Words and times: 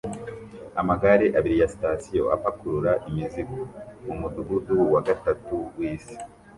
Amagare 0.81 1.25
abiri 1.37 1.55
ya 1.61 1.69
sitasiyo 1.73 2.23
apakurura 2.35 2.91
imizigo 3.09 3.57
mumudugudu 4.05 4.75
wa 4.93 5.01
gatatu 5.07 5.55
wisi 5.77 6.15